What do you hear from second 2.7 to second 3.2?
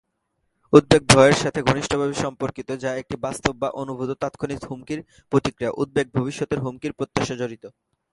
যা একটি